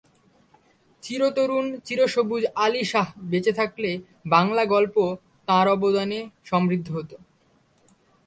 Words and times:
চিরতরুণ, 1.03 1.65
চিরসবুজ 1.85 2.43
আলী 2.55 2.83
শাহ্ 2.83 3.11
বেঁচে 3.29 3.53
থাকলে 3.53 3.89
বাংলা 4.25 4.63
গল্প 4.65 4.95
তাঁর 5.47 5.67
অবদানে 5.67 6.19
সমৃদ্ধ 6.45 6.87
হতো। 6.91 7.15